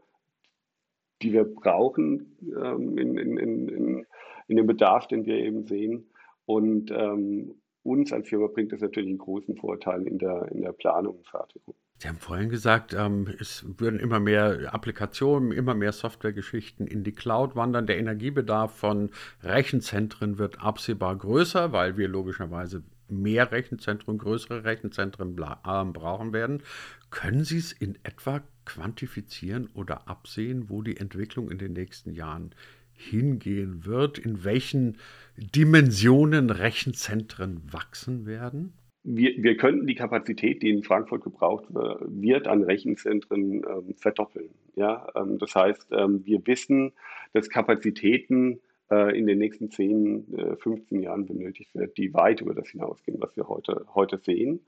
die 1.21 1.33
wir 1.33 1.43
brauchen 1.43 2.37
ähm, 2.41 2.97
in, 2.97 3.17
in, 3.17 3.37
in, 3.37 4.05
in, 4.47 4.55
dem 4.55 4.67
Bedarf, 4.67 5.07
den 5.07 5.25
wir 5.25 5.35
eben 5.35 5.65
sehen. 5.65 6.09
Und 6.45 6.91
ähm, 6.91 7.61
uns 7.83 8.11
als 8.13 8.29
Firma 8.29 8.47
bringt 8.47 8.71
das 8.71 8.81
natürlich 8.81 9.09
einen 9.09 9.17
großen 9.17 9.55
Vorteil 9.55 10.07
in 10.07 10.17
der, 10.17 10.51
in 10.51 10.61
der 10.61 10.73
Planung 10.73 11.17
und 11.17 11.27
Fertigung. 11.27 11.75
Sie 11.99 12.07
haben 12.07 12.17
vorhin 12.17 12.49
gesagt, 12.49 12.93
ähm, 12.93 13.27
es 13.39 13.65
würden 13.77 13.99
immer 13.99 14.21
mehr 14.21 14.73
Applikationen, 14.73 15.51
immer 15.51 15.75
mehr 15.75 15.91
Softwaregeschichten 15.91 16.87
in 16.87 17.03
die 17.03 17.11
Cloud 17.11 17.57
wandern. 17.57 17.87
Der 17.87 17.97
Energiebedarf 17.97 18.73
von 18.73 19.09
Rechenzentren 19.43 20.37
wird 20.37 20.61
absehbar 20.61 21.17
größer, 21.17 21.73
weil 21.73 21.97
wir 21.97 22.07
logischerweise 22.07 22.83
mehr 23.09 23.51
Rechenzentren, 23.51 24.17
größere 24.17 24.63
Rechenzentren 24.63 25.37
äh, 25.37 25.85
brauchen 25.91 26.31
werden. 26.31 26.63
Können 27.09 27.43
Sie 27.43 27.57
es 27.57 27.73
in 27.73 27.97
etwa 28.03 28.43
quantifizieren 28.63 29.67
oder 29.73 30.07
absehen, 30.07 30.69
wo 30.69 30.81
die 30.81 30.95
Entwicklung 30.95 31.51
in 31.51 31.57
den 31.57 31.73
nächsten 31.73 32.13
Jahren 32.13 32.55
hingehen 32.93 33.83
wird, 33.85 34.19
in 34.19 34.45
welchen 34.45 34.97
Dimensionen 35.35 36.49
Rechenzentren 36.49 37.61
wachsen 37.73 38.25
werden? 38.25 38.73
Wir, 39.03 39.41
wir 39.41 39.55
könnten 39.57 39.87
die 39.87 39.95
Kapazität, 39.95 40.61
die 40.61 40.69
in 40.69 40.83
Frankfurt 40.83 41.23
gebraucht 41.23 41.65
wird, 41.69 42.47
an 42.47 42.63
Rechenzentren 42.63 43.63
ähm, 43.63 43.95
verdoppeln. 43.95 44.49
Ja? 44.75 45.07
Ähm, 45.15 45.37
das 45.39 45.55
heißt, 45.55 45.87
ähm, 45.91 46.25
wir 46.25 46.45
wissen, 46.45 46.91
dass 47.33 47.49
Kapazitäten 47.49 48.59
äh, 48.91 49.17
in 49.17 49.25
den 49.27 49.37
nächsten 49.37 49.71
10, 49.71 50.37
äh, 50.37 50.55
15 50.57 51.01
Jahren 51.01 51.25
benötigt 51.25 51.73
wird, 51.75 51.97
die 51.97 52.13
weit 52.13 52.41
über 52.41 52.53
das 52.53 52.69
hinausgehen, 52.69 53.21
was 53.21 53.35
wir 53.37 53.47
heute, 53.47 53.85
heute 53.93 54.17
sehen. 54.17 54.59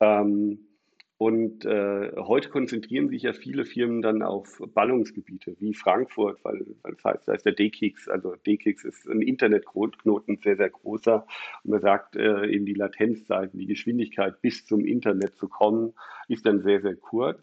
Ähm, 0.00 0.58
und 1.24 1.64
äh, 1.64 2.12
heute 2.18 2.50
konzentrieren 2.50 3.08
sich 3.08 3.22
ja 3.22 3.32
viele 3.32 3.64
Firmen 3.64 4.02
dann 4.02 4.20
auf 4.20 4.60
Ballungsgebiete 4.74 5.56
wie 5.58 5.72
Frankfurt, 5.72 6.44
weil, 6.44 6.66
weil 6.82 6.92
das 6.92 7.02
heißt, 7.02 7.26
da 7.26 7.32
ist 7.32 7.46
der 7.46 7.54
D-Kix, 7.54 8.10
also 8.10 8.34
D-Kix 8.46 8.84
ist 8.84 9.08
ein 9.08 9.22
Internetknoten 9.22 10.36
sehr, 10.44 10.58
sehr 10.58 10.68
großer. 10.68 11.26
Und 11.62 11.70
man 11.70 11.80
sagt, 11.80 12.16
äh, 12.16 12.44
eben 12.48 12.66
die 12.66 12.74
Latenzzeiten, 12.74 13.58
die 13.58 13.64
Geschwindigkeit 13.64 14.42
bis 14.42 14.66
zum 14.66 14.84
Internet 14.84 15.34
zu 15.38 15.48
kommen, 15.48 15.94
ist 16.28 16.44
dann 16.44 16.60
sehr, 16.60 16.82
sehr 16.82 16.96
kurz. 16.96 17.42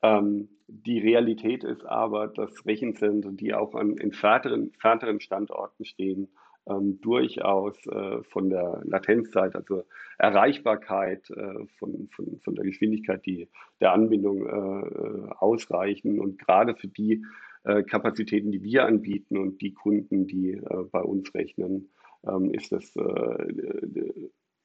Ähm, 0.00 0.48
die 0.68 0.98
Realität 0.98 1.62
ist 1.62 1.84
aber, 1.84 2.26
dass 2.26 2.64
Rechenzentren, 2.64 3.36
die 3.36 3.52
auch 3.52 3.74
an 3.74 3.98
entfernteren, 3.98 4.68
entfernteren 4.68 5.20
Standorten 5.20 5.84
stehen, 5.84 6.28
ähm, 6.68 7.00
durchaus 7.00 7.74
äh, 7.86 8.22
von 8.24 8.50
der 8.50 8.82
Latenzzeit, 8.84 9.54
also 9.56 9.84
Erreichbarkeit 10.18 11.30
äh, 11.30 11.66
von, 11.78 12.08
von, 12.14 12.40
von 12.40 12.54
der 12.54 12.64
Geschwindigkeit 12.64 13.24
die, 13.24 13.48
der 13.80 13.92
Anbindung 13.92 14.46
äh, 14.46 14.50
äh 14.50 15.30
ausreichen. 15.38 16.20
Und 16.20 16.38
gerade 16.38 16.74
für 16.74 16.88
die 16.88 17.24
äh, 17.64 17.82
Kapazitäten, 17.82 18.52
die 18.52 18.62
wir 18.62 18.84
anbieten 18.84 19.36
und 19.36 19.60
die 19.60 19.72
Kunden, 19.72 20.26
die 20.26 20.52
äh, 20.52 20.84
bei 20.90 21.00
uns 21.00 21.34
rechnen, 21.34 21.90
ähm, 22.26 22.52
ist 22.52 22.72
das 22.72 22.94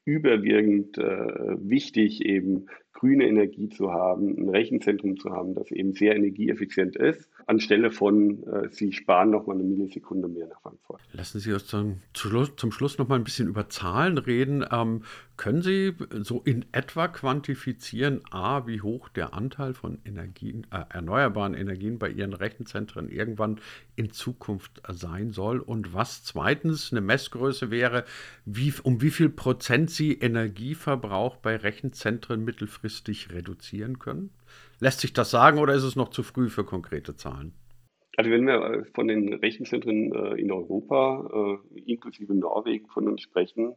überwiegend 0.06 0.98
wichtig, 0.98 2.24
eben 2.24 2.68
grüne 2.96 3.28
Energie 3.28 3.70
zu 3.70 3.92
haben, 3.92 4.36
ein 4.38 4.50
Rechenzentrum 4.50 5.18
zu 5.18 5.30
haben, 5.32 5.54
das 5.54 5.70
eben 5.70 5.94
sehr 5.94 6.16
energieeffizient 6.16 6.96
ist, 6.96 7.30
anstelle 7.46 7.92
von, 7.92 8.42
äh, 8.48 8.70
Sie 8.72 8.94
sparen 8.94 9.30
nochmal 9.30 9.58
eine 9.58 9.66
Millisekunde 9.66 10.28
mehr 10.28 10.48
nach 10.48 10.62
Frankfurt. 10.62 11.02
Lassen 11.12 11.40
Sie 11.40 11.52
uns 11.52 11.68
zum, 11.68 11.98
zum 12.14 12.72
Schluss 12.72 12.98
noch 12.98 13.08
mal 13.08 13.16
ein 13.16 13.24
bisschen 13.24 13.48
über 13.48 13.70
Zahlen 13.70 14.18
reden. 14.18 14.66
Ähm, 14.72 15.04
können 15.38 15.62
Sie 15.62 15.94
so 16.24 16.42
in 16.42 16.66
etwa 16.72 17.08
quantifizieren, 17.08 18.22
a, 18.32 18.68
wie 18.68 18.82
hoch 18.82 19.10
der 19.10 19.34
Anteil 19.34 19.74
von 19.74 20.00
Energien, 20.06 20.66
äh, 20.72 20.84
erneuerbaren 20.90 21.54
Energien 21.54 22.00
bei 22.00 22.10
Ihren 22.10 22.34
Rechenzentren 22.34 23.10
irgendwann 23.10 23.60
in 23.96 24.12
Zukunft 24.12 24.82
sein 24.88 25.32
soll 25.32 25.60
und 25.60 25.94
was 25.94 26.24
zweitens 26.24 26.92
eine 26.92 27.02
Messgröße 27.02 27.72
wäre, 27.72 28.06
wie, 28.46 28.74
um 28.84 29.02
wie 29.02 29.12
viel 29.12 29.30
Prozent 29.30 29.90
Sie 29.90 30.14
Energieverbrauch 30.14 31.38
bei 31.38 31.56
Rechenzentren 31.56 32.44
mittelfristig 32.44 33.32
reduzieren 33.32 34.00
können? 34.00 34.32
Lässt 34.80 35.02
sich 35.02 35.14
das 35.14 35.32
sagen 35.32 35.60
oder 35.60 35.74
ist 35.74 35.84
es 35.84 35.96
noch 35.96 36.10
zu 36.10 36.24
früh 36.24 36.50
für 36.50 36.64
konkrete 36.64 37.16
Zahlen? 37.16 37.54
Also 38.18 38.32
wenn 38.32 38.48
wir 38.48 38.62
äh, 38.62 38.86
von 38.94 39.08
den 39.08 39.34
Rechenzentren 39.34 40.14
äh, 40.14 40.40
in 40.40 40.52
Europa, 40.52 41.60
äh, 41.74 41.80
inklusive 41.82 42.34
Norwegen, 42.34 42.88
von 42.88 43.08
uns 43.10 43.22
sprechen, 43.22 43.76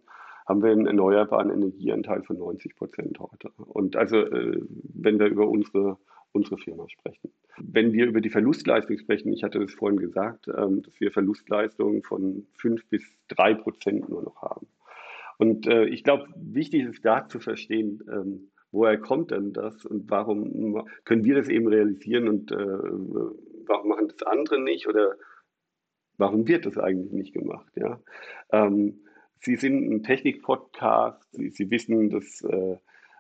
haben 0.49 0.63
wir 0.63 0.71
einen 0.71 0.87
erneuerbaren 0.87 1.51
Energieanteil 1.51 2.23
von 2.23 2.39
90 2.39 2.75
Prozent 2.75 3.21
heute. 3.21 3.51
Und 3.59 3.97
also 3.97 4.17
wenn 4.17 5.19
wir 5.19 5.27
über 5.27 5.47
unsere, 5.47 5.99
unsere 6.33 6.57
Firma 6.57 6.89
sprechen. 6.89 7.31
Wenn 7.59 7.93
wir 7.93 8.07
über 8.07 8.21
die 8.21 8.31
Verlustleistung 8.31 8.97
sprechen, 8.99 9.33
ich 9.33 9.43
hatte 9.43 9.63
es 9.63 9.75
vorhin 9.75 9.99
gesagt, 9.99 10.49
ähm, 10.49 10.83
dass 10.83 10.99
wir 11.01 11.13
Verlustleistungen 11.13 12.03
von 12.03 12.47
5 12.55 12.89
bis 12.89 13.03
3 13.29 13.55
Prozent 13.55 14.09
nur 14.09 14.23
noch 14.23 14.41
haben. 14.41 14.67
Und 15.41 15.69
ich 15.69 16.03
glaube, 16.03 16.27
wichtig 16.35 16.83
ist 16.85 17.05
da 17.05 17.29
zu 17.29 17.39
verstehen, 17.39 18.03
ähm, 18.11 18.51
woher 18.73 18.99
kommt 18.99 19.31
denn 19.31 19.53
das 19.53 19.85
und 19.85 20.11
warum 20.11 20.85
können 21.05 21.25
wir 21.25 21.37
das 21.37 21.49
eben 21.49 21.69
realisieren 21.69 22.29
und 22.29 22.51
äh, 22.51 22.57
warum 22.57 23.89
machen 23.89 24.09
das 24.09 24.23
andere 24.25 24.61
nicht 24.61 24.89
oder 24.89 25.13
warum 26.17 26.49
wird 26.49 26.67
das 26.67 26.77
eigentlich 26.77 27.13
nicht 27.13 27.33
gemacht? 27.35 27.71
Ja? 27.77 28.01
Ähm, 28.51 29.01
Sie 29.41 29.57
sind 29.57 29.91
ein 29.91 30.03
Technik-Podcast, 30.03 31.23
Sie, 31.33 31.51
Sie, 31.51 31.71
wissen, 31.71 32.11
dass 32.11 32.43
äh, 32.43 32.77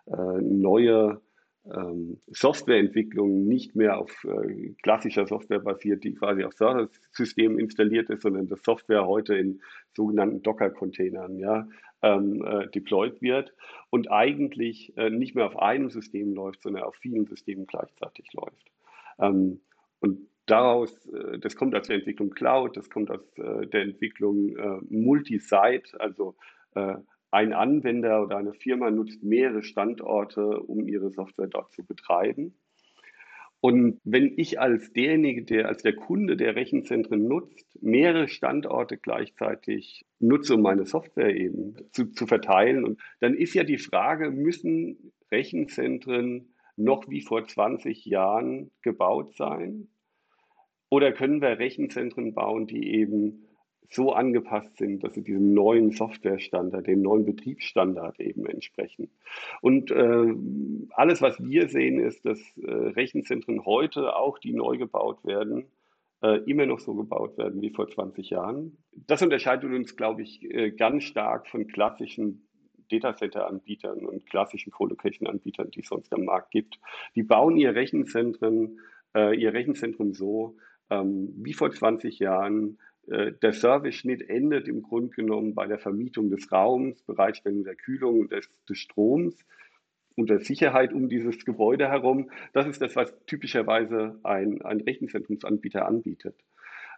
äh, 0.06 0.40
neue 0.40 1.20
ähm, 1.66 2.20
Softwareentwicklung 2.28 3.46
nicht 3.46 3.76
mehr 3.76 3.98
auf 3.98 4.25
äh, 4.25 4.75
klassischer 4.82 5.26
Software 5.26 5.60
basiert, 5.60 6.04
die 6.04 6.14
quasi 6.14 6.44
auf 6.44 6.54
Serversystemen 6.54 7.58
installiert 7.58 8.10
ist, 8.10 8.22
sondern 8.22 8.48
dass 8.48 8.62
Software 8.62 9.06
heute 9.06 9.34
in 9.37 9.60
sogenannten 9.94 10.42
Docker-Containern 10.42 11.38
ja, 11.38 11.68
ähm, 12.02 12.44
äh, 12.44 12.68
deployed 12.68 13.20
wird 13.20 13.52
und 13.90 14.10
eigentlich 14.10 14.96
äh, 14.96 15.10
nicht 15.10 15.34
mehr 15.34 15.46
auf 15.46 15.58
einem 15.58 15.90
System 15.90 16.32
läuft, 16.32 16.62
sondern 16.62 16.84
auf 16.84 16.96
vielen 16.96 17.26
Systemen 17.26 17.66
gleichzeitig 17.66 18.32
läuft. 18.32 18.70
Ähm, 19.18 19.60
und 20.00 20.28
daraus, 20.50 21.07
äh, 21.07 21.38
das 21.38 21.57
kommt 21.57 21.75
aus 21.75 21.87
der 21.87 21.97
Entwicklung 21.97 22.31
Cloud, 22.31 22.76
das 22.76 22.90
kommt 22.90 23.11
aus 23.11 23.21
äh, 23.37 23.67
der 23.67 23.83
Entwicklung 23.83 24.57
äh, 24.57 24.78
Multi-Site, 24.88 26.00
also 26.00 26.37
ein 27.31 27.52
Anwender 27.55 28.23
oder 28.23 28.37
eine 28.37 28.52
Firma 28.52 28.90
nutzt 28.90 29.25
mehrere 29.25 29.62
Standorte, 29.64 30.61
um 30.61 30.87
ihre 30.87 31.11
Software 31.11 31.49
dort 31.49 31.73
zu 31.73 31.85
betreiben. 31.85 32.55
Und 33.61 33.99
wenn 34.05 34.35
ich 34.37 34.61
als 34.61 34.93
derjenige, 34.93 35.43
der 35.43 35.67
als 35.67 35.83
der 35.83 35.97
Kunde 35.97 36.37
der 36.37 36.55
Rechenzentren 36.55 37.26
nutzt, 37.26 37.67
mehrere 37.83 38.28
Standorte 38.28 38.99
gleichzeitig 38.99 40.05
nutze, 40.21 40.55
um 40.55 40.62
meine 40.62 40.87
Software 40.87 41.35
eben 41.35 41.75
zu, 41.90 42.12
zu 42.12 42.26
verteilen, 42.26 42.85
und 42.85 43.00
dann 43.19 43.35
ist 43.35 43.55
ja 43.55 43.64
die 43.64 43.78
Frage, 43.78 44.31
müssen 44.31 45.12
Rechenzentren 45.33 46.55
noch 46.76 47.09
wie 47.09 47.23
vor 47.23 47.45
20 47.45 48.05
Jahren 48.05 48.71
gebaut 48.83 49.35
sein? 49.35 49.88
Oder 50.90 51.12
können 51.12 51.40
wir 51.40 51.59
Rechenzentren 51.59 52.35
bauen, 52.35 52.66
die 52.66 52.95
eben 52.95 53.45
so 53.90 54.12
angepasst 54.12 54.76
sind, 54.76 55.02
dass 55.02 55.14
sie 55.14 55.23
diesem 55.23 55.54
neuen 55.54 55.92
Softwarestandard, 55.92 56.87
dem 56.87 57.00
neuen 57.00 57.25
Betriebsstandard 57.25 58.21
eben 58.21 58.47
entsprechen. 58.47 59.11
Und 59.62 59.90
äh, 59.90 60.35
alles, 60.90 61.23
was 61.23 61.42
wir 61.42 61.68
sehen, 61.68 61.99
ist, 61.99 62.25
dass 62.26 62.38
äh, 62.59 62.71
Rechenzentren 62.71 63.64
heute, 63.64 64.14
auch 64.14 64.38
die 64.38 64.52
neu 64.52 64.76
gebaut 64.76 65.25
werden, 65.25 65.66
äh, 66.23 66.38
immer 66.50 66.66
noch 66.66 66.80
so 66.80 66.95
gebaut 66.95 67.38
werden 67.38 67.62
wie 67.62 67.71
vor 67.71 67.88
20 67.88 68.28
Jahren. 68.30 68.76
Das 68.92 69.23
unterscheidet 69.23 69.73
uns, 69.73 69.97
glaube 69.97 70.23
ich, 70.23 70.42
äh, 70.42 70.71
ganz 70.71 71.04
stark 71.04 71.47
von 71.47 71.66
klassischen 71.66 72.47
Datacenter-Anbietern 72.90 74.04
und 74.04 74.26
klassischen 74.26 74.71
Colocation-Anbietern, 74.71 75.71
die 75.71 75.80
es 75.80 75.88
sonst 75.88 76.12
am 76.12 76.25
Markt 76.25 76.50
gibt. 76.50 76.78
Die 77.14 77.23
bauen 77.23 77.57
ihr 77.57 77.75
Rechenzentren, 77.75 78.80
äh, 79.14 79.35
ihr 79.38 79.52
Rechenzentrum 79.52 80.12
so, 80.12 80.57
ähm, 80.90 81.33
wie 81.37 81.54
vor 81.54 81.71
20 81.71 82.18
Jahren, 82.18 82.78
äh, 83.09 83.33
der 83.33 83.52
Service-Schnitt 83.52 84.28
endet 84.28 84.68
im 84.68 84.83
Grunde 84.83 85.14
genommen 85.14 85.54
bei 85.54 85.66
der 85.66 85.78
Vermietung 85.78 86.30
des 86.30 86.50
Raums, 86.52 87.02
Bereitstellung 87.02 87.64
der 87.64 87.76
Kühlung 87.76 88.21
und 88.21 88.33
des, 88.33 88.50
des 88.68 88.78
Stroms 88.78 89.45
und 90.16 90.28
der 90.30 90.40
Sicherheit 90.40 90.92
um 90.92 91.09
dieses 91.09 91.45
Gebäude 91.45 91.88
herum. 91.88 92.30
Das 92.52 92.66
ist 92.66 92.83
das, 92.83 92.97
was 92.97 93.14
typischerweise 93.26 94.18
ein, 94.25 94.62
ein 94.62 94.80
Rechenzentrumsanbieter 94.80 95.87
anbietet. 95.87 96.35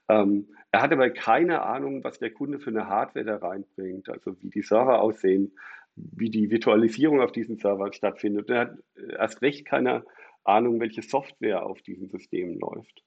Ähm, 0.08 0.48
er 0.72 0.82
hat 0.82 0.92
aber 0.92 1.10
keine 1.10 1.62
Ahnung, 1.62 2.02
was 2.02 2.18
der 2.18 2.30
Kunde 2.30 2.58
für 2.58 2.70
eine 2.70 2.88
Hardware 2.88 3.24
da 3.24 3.36
reinbringt, 3.36 4.08
also 4.08 4.40
wie 4.42 4.50
die 4.50 4.62
Server 4.62 5.00
aussehen, 5.00 5.52
wie 5.96 6.30
die 6.30 6.50
Virtualisierung 6.50 7.20
auf 7.20 7.32
diesen 7.32 7.58
Servern 7.58 7.92
stattfindet. 7.92 8.48
Er 8.50 8.60
hat 8.60 8.78
erst 9.18 9.42
recht 9.42 9.66
keine 9.66 10.04
Ahnung, 10.44 10.80
welche 10.80 11.02
Software 11.02 11.64
auf 11.64 11.82
diesen 11.82 12.08
Systemen 12.08 12.58
läuft. 12.58 13.04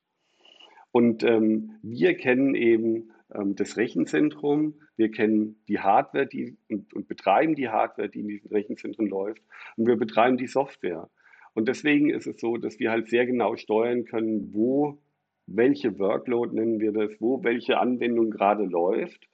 Und 0.93 1.23
ähm, 1.23 1.79
wir 1.81 2.13
kennen 2.13 2.53
eben 2.53 3.09
ähm, 3.33 3.55
das 3.55 3.77
Rechenzentrum, 3.77 4.75
wir 4.95 5.09
kennen 5.09 5.59
die 5.67 5.79
Hardware 5.79 6.27
die, 6.27 6.55
und, 6.69 6.93
und, 6.93 7.07
betreiben 7.07 7.55
die 7.55 7.69
Hardware, 7.69 8.09
die 8.09 8.19
in 8.19 8.27
diesen 8.27 8.51
Rechenzentren 8.51 9.07
läuft, 9.07 9.41
und 9.75 9.87
wir 9.87 9.95
betreiben 9.97 10.37
die 10.37 10.45
Software. 10.45 11.09
Und 11.55 11.67
deswegen 11.67 12.11
ist 12.11 12.27
es 12.27 12.39
so, 12.39 12.57
dass 12.57 12.77
wir 12.77 12.91
halt 12.91 13.09
sehr 13.09 13.25
genau 13.25 13.55
steuern 13.55 14.05
können, 14.05 14.53
wo 14.53 14.99
welche 15.47 15.97
Workload 15.97 16.53
nennen 16.53 16.79
wir 16.79 16.91
das, 16.91 17.19
wo 17.19 17.43
welche 17.43 17.79
Anwendung 17.79 18.29
gerade 18.29 18.63
läuft. 18.63 19.27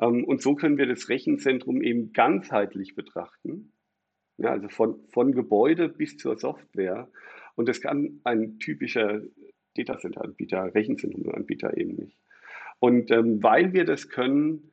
Ähm, 0.00 0.22
und 0.22 0.40
so 0.40 0.54
können 0.54 0.78
wir 0.78 0.86
das 0.86 1.08
Rechenzentrum 1.08 1.82
eben 1.82 2.12
ganzheitlich 2.12 2.94
betrachten. 2.94 3.72
Ja, 4.38 4.50
also 4.52 4.68
von, 4.68 5.02
von 5.08 5.32
Gebäude 5.32 5.88
bis 5.88 6.16
zur 6.18 6.38
Software. 6.38 7.10
Und 7.56 7.68
das 7.68 7.80
kann 7.80 8.20
ein 8.22 8.60
typischer 8.60 9.22
Datacenter-Anbieter, 9.76 10.74
Rechenzentrum-Anbieter 10.74 11.76
eben 11.76 11.94
nicht. 11.94 12.18
Und 12.78 13.10
ähm, 13.10 13.42
weil 13.42 13.72
wir 13.72 13.84
das 13.84 14.08
können, 14.08 14.72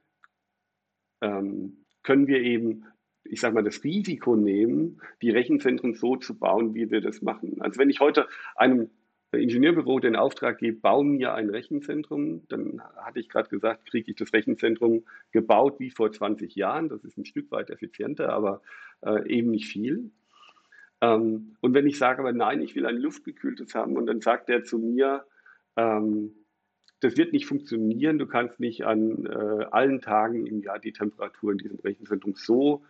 ähm, 1.21 1.85
können 2.03 2.27
wir 2.27 2.41
eben, 2.41 2.85
ich 3.23 3.41
sage 3.41 3.53
mal, 3.53 3.63
das 3.63 3.83
Risiko 3.83 4.35
nehmen, 4.35 5.01
die 5.21 5.29
Rechenzentren 5.29 5.93
so 5.93 6.15
zu 6.15 6.37
bauen, 6.37 6.73
wie 6.73 6.89
wir 6.89 7.01
das 7.01 7.21
machen. 7.21 7.61
Also 7.61 7.79
wenn 7.79 7.89
ich 7.89 7.99
heute 7.99 8.27
einem 8.55 8.89
Ingenieurbüro 9.31 9.99
den 9.99 10.15
Auftrag 10.15 10.59
gebe, 10.59 10.79
bau 10.79 11.03
mir 11.03 11.33
ein 11.33 11.49
Rechenzentrum, 11.49 12.47
dann 12.47 12.81
hatte 12.95 13.19
ich 13.19 13.27
gerade 13.27 13.49
gesagt, 13.49 13.89
kriege 13.89 14.11
ich 14.11 14.17
das 14.17 14.31
Rechenzentrum 14.31 15.05
gebaut 15.31 15.79
wie 15.79 15.89
vor 15.89 16.11
20 16.11 16.55
Jahren. 16.55 16.87
Das 16.87 17.03
ist 17.03 17.17
ein 17.17 17.25
Stück 17.25 17.51
weit 17.51 17.69
effizienter, 17.69 18.29
aber 18.29 18.61
äh, 19.01 19.27
eben 19.29 19.51
nicht 19.51 19.67
viel. 19.67 20.11
Ähm, 21.01 21.55
und 21.61 21.73
wenn 21.73 21.87
ich 21.87 21.97
sage, 21.97 22.19
aber 22.19 22.33
nein, 22.33 22.61
ich 22.61 22.75
will 22.75 22.85
ein 22.85 22.97
luftgekühltes 22.97 23.75
haben, 23.75 23.97
und 23.97 24.07
dann 24.07 24.21
sagt 24.21 24.49
er 24.49 24.63
zu 24.63 24.79
mir, 24.79 25.25
ähm, 25.75 26.33
das 26.99 27.17
wird 27.17 27.33
nicht 27.33 27.45
funktionieren, 27.45 28.17
du 28.17 28.25
kannst 28.25 28.59
nicht 28.59 28.85
an 28.85 29.25
äh, 29.25 29.65
allen 29.71 30.01
Tagen 30.01 30.47
im 30.47 30.61
Jahr 30.61 30.79
die 30.79 30.93
Temperatur 30.93 31.51
in 31.51 31.59
diesem 31.59 31.79
Rechenzentrum 31.79 32.33
so 32.35 32.83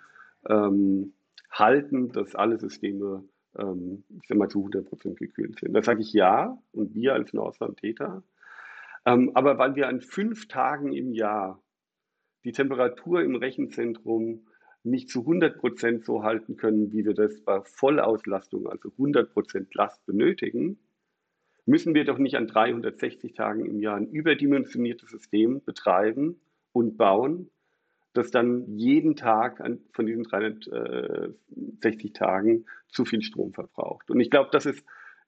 ähm, 0.47 1.13
halten, 1.51 2.11
dass 2.13 2.33
alle 2.33 2.57
Systeme 2.57 3.25
ähm, 3.57 4.03
ich 4.21 4.27
sag 4.27 4.37
mal, 4.37 4.49
zu 4.49 4.59
100 4.59 4.85
Prozent 4.85 5.17
gekühlt 5.17 5.59
sind. 5.59 5.73
Da 5.73 5.81
sage 5.81 6.01
ich 6.01 6.13
ja 6.13 6.57
und 6.71 6.93
wir 6.93 7.13
als 7.13 7.33
Northland 7.33 7.77
Täter. 7.77 8.23
Ähm, 9.05 9.31
aber 9.35 9.57
weil 9.57 9.75
wir 9.75 9.87
an 9.87 10.01
fünf 10.01 10.47
Tagen 10.47 10.93
im 10.93 11.13
Jahr 11.13 11.61
die 12.43 12.51
Temperatur 12.51 13.21
im 13.21 13.35
Rechenzentrum 13.35 14.47
nicht 14.89 15.10
zu 15.10 15.22
100 15.22 15.58
Prozent 15.58 16.06
so 16.06 16.24
halten 16.24 16.58
können, 16.58 16.91
wie 16.91 17.06
wir 17.06 17.13
das 17.13 17.41
bei 17.41 17.62
Vollauslastung, 17.62 18.67
also 18.67 18.89
100 18.89 19.32
Prozent 19.32 19.74
Last 19.75 20.06
benötigen, 20.06 20.79
müssen 21.65 21.94
wir 21.94 22.06
doch 22.06 22.17
nicht 22.17 22.36
an 22.36 22.48
360 22.48 23.34
Tagen 23.34 23.65
im 23.65 23.79
Jahr 23.79 23.98
ein 23.98 24.10
überdimensioniertes 24.10 25.10
System 25.10 25.62
betreiben 25.63 26.39
und 26.72 26.98
bauen, 26.98 27.50
das 28.13 28.32
dann 28.32 28.77
jeden 28.77 29.15
Tag 29.15 29.62
an, 29.62 29.82
von 29.91 30.06
diesen 30.06 30.24
360 30.24 32.13
Tagen 32.13 32.65
zu 32.88 33.06
viel 33.06 33.22
Strom 33.22 33.53
verbraucht. 33.53 34.10
Und 34.10 34.20
ich 34.20 34.29
glaube, 34.29 34.50
das 34.51 34.65
ist 34.65 34.84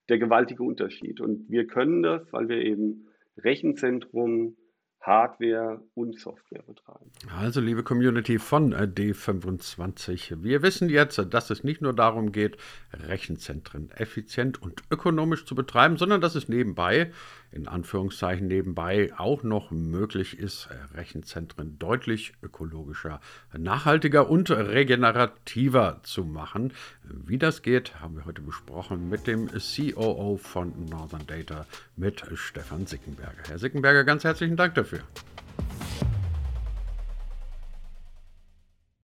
der 0.07 0.17
gewaltige 0.17 0.63
Unterschied. 0.63 1.21
Und 1.21 1.49
wir 1.49 1.67
können 1.67 2.01
das, 2.01 2.31
weil 2.33 2.49
wir 2.49 2.61
eben 2.61 3.07
Rechenzentrum 3.37 4.55
Hardware 5.01 5.81
und 5.95 6.19
Software 6.19 6.63
betreiben. 6.63 7.11
Also, 7.39 7.61
liebe 7.61 7.83
Community 7.83 8.37
von 8.37 8.73
äh, 8.73 8.83
D25, 8.83 10.43
wir 10.43 10.61
wissen 10.61 10.89
jetzt, 10.89 11.17
dass 11.29 11.49
es 11.49 11.63
nicht 11.63 11.81
nur 11.81 11.93
darum 11.93 12.31
geht, 12.31 12.57
Rechenzentren 12.93 13.91
effizient 13.91 14.61
und 14.61 14.83
ökonomisch 14.91 15.45
zu 15.45 15.55
betreiben, 15.55 15.97
sondern 15.97 16.19
dass 16.21 16.35
es 16.35 16.49
nebenbei, 16.49 17.11
in 17.51 17.67
Anführungszeichen 17.67 18.47
nebenbei, 18.47 19.11
auch 19.17 19.43
noch 19.43 19.71
möglich 19.71 20.37
ist, 20.37 20.67
äh, 20.67 20.97
Rechenzentren 20.97 21.79
deutlich 21.79 22.33
ökologischer, 22.43 23.21
nachhaltiger 23.57 24.29
und 24.29 24.51
regenerativer 24.51 26.01
zu 26.03 26.25
machen. 26.25 26.73
Wie 27.03 27.37
das 27.37 27.61
geht, 27.61 28.01
haben 28.01 28.17
wir 28.17 28.25
heute 28.25 28.41
besprochen 28.41 29.07
mit 29.07 29.27
dem 29.27 29.47
COO 29.47 30.37
von 30.37 30.85
Northern 30.89 31.25
Data, 31.25 31.65
mit 31.95 32.23
Stefan 32.35 32.85
Sickenberger. 32.85 33.43
Herr 33.47 33.59
Sickenberger, 33.59 34.03
ganz 34.03 34.23
herzlichen 34.23 34.57
Dank 34.57 34.75
dafür 34.75 34.89
dafür. 34.89 35.38